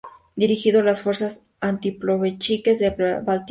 Dirigió 0.35 0.81
las 0.81 1.01
fuerzas 1.01 1.43
antibolcheviques 1.59 2.79
del 2.79 2.95
Báltico. 3.23 3.45